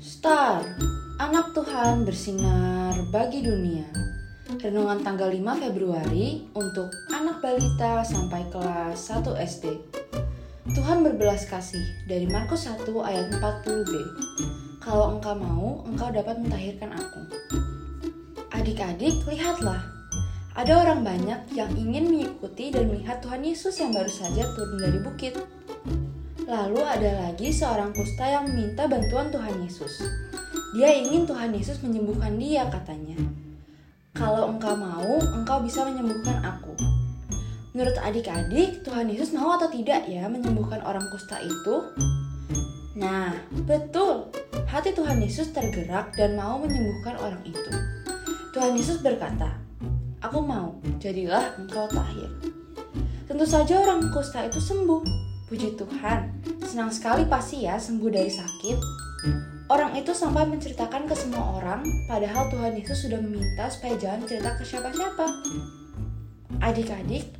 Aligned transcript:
Star, 0.00 0.64
anak 1.22 1.54
Tuhan 1.54 2.02
bersinar 2.02 2.98
bagi 3.14 3.46
dunia. 3.46 3.86
Renungan 4.58 5.06
tanggal 5.06 5.30
5 5.30 5.62
Februari 5.62 6.50
untuk 6.56 6.90
anak 7.14 7.38
balita 7.38 8.02
sampai 8.02 8.42
kelas 8.50 8.98
1 8.98 9.22
SD. 9.38 9.64
Tuhan 10.74 11.06
berbelas 11.06 11.46
kasih 11.46 11.84
dari 12.10 12.26
Markus 12.26 12.66
1 12.66 12.82
ayat 13.06 13.30
40b. 13.38 13.92
Kalau 14.82 15.14
engkau 15.14 15.36
mau, 15.38 15.86
engkau 15.86 16.10
dapat 16.10 16.42
mentahirkan 16.42 16.90
aku. 16.90 17.20
Adik-adik, 18.50 19.22
lihatlah. 19.30 19.78
Ada 20.58 20.86
orang 20.86 21.06
banyak 21.06 21.54
yang 21.54 21.70
ingin 21.74 22.10
mengikuti 22.10 22.74
dan 22.74 22.90
melihat 22.90 23.22
Tuhan 23.22 23.46
Yesus 23.46 23.78
yang 23.78 23.94
baru 23.94 24.10
saja 24.10 24.42
turun 24.58 24.78
dari 24.78 24.98
bukit. 25.02 25.34
Lalu 26.44 26.80
ada 26.84 27.10
lagi 27.24 27.48
seorang 27.48 27.96
kusta 27.96 28.28
yang 28.28 28.44
meminta 28.44 28.84
bantuan 28.84 29.32
Tuhan 29.32 29.64
Yesus. 29.64 30.04
Dia 30.76 30.92
ingin 30.92 31.24
Tuhan 31.24 31.56
Yesus 31.56 31.80
menyembuhkan 31.80 32.36
dia, 32.36 32.68
katanya. 32.68 33.16
Kalau 34.12 34.52
engkau 34.52 34.76
mau, 34.76 35.16
engkau 35.40 35.64
bisa 35.64 35.88
menyembuhkan 35.88 36.44
aku. 36.44 36.76
Menurut 37.72 37.96
adik-adik, 37.96 38.84
Tuhan 38.84 39.08
Yesus 39.08 39.32
mau 39.32 39.56
atau 39.56 39.72
tidak 39.72 40.04
ya 40.04 40.28
menyembuhkan 40.28 40.84
orang 40.84 41.08
kusta 41.08 41.40
itu? 41.40 41.76
Nah, 42.94 43.32
betul. 43.64 44.28
Hati 44.68 44.92
Tuhan 44.92 45.24
Yesus 45.24 45.48
tergerak 45.50 46.12
dan 46.12 46.36
mau 46.36 46.60
menyembuhkan 46.60 47.16
orang 47.24 47.40
itu. 47.48 47.72
Tuhan 48.52 48.76
Yesus 48.76 49.00
berkata, 49.00 49.56
Aku 50.20 50.44
mau, 50.44 50.76
jadilah 51.00 51.56
engkau 51.56 51.88
tahir. 51.88 52.28
Tentu 53.24 53.48
saja 53.48 53.80
orang 53.80 54.12
kusta 54.12 54.44
itu 54.44 54.60
sembuh. 54.60 55.23
Puji 55.54 55.78
Tuhan, 55.78 56.34
senang 56.66 56.90
sekali 56.90 57.30
pasti 57.30 57.62
ya 57.62 57.78
sembuh 57.78 58.10
dari 58.10 58.26
sakit. 58.26 58.78
Orang 59.70 59.94
itu 59.94 60.10
sampai 60.10 60.50
menceritakan 60.50 61.06
ke 61.06 61.14
semua 61.14 61.62
orang, 61.62 61.86
padahal 62.10 62.50
Tuhan 62.50 62.74
Yesus 62.74 63.06
sudah 63.06 63.22
meminta 63.22 63.70
supaya 63.70 63.94
jangan 63.94 64.26
cerita 64.26 64.50
ke 64.58 64.66
siapa-siapa. 64.66 65.22
Adik-adik, 66.58 67.30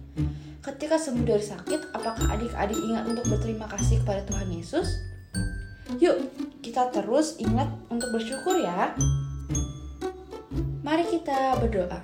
ketika 0.62 0.94
sembuh 0.94 1.26
dari 1.26 1.42
sakit, 1.42 1.90
apakah 1.90 2.38
adik-adik 2.38 2.78
ingat 2.78 3.10
untuk 3.10 3.26
berterima 3.26 3.66
kasih 3.66 3.98
kepada 4.06 4.22
Tuhan 4.30 4.46
Yesus? 4.62 4.94
Yuk, 5.98 6.30
kita 6.62 6.94
terus 6.94 7.34
ingat 7.42 7.66
untuk 7.90 8.14
bersyukur 8.14 8.62
ya. 8.62 8.94
Mari 10.86 11.02
kita 11.10 11.58
berdoa. 11.58 11.98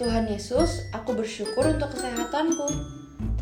Tuhan 0.00 0.32
Yesus, 0.32 0.88
aku 0.96 1.12
bersyukur 1.12 1.68
untuk 1.68 1.92
kesehatanku. 1.92 3.03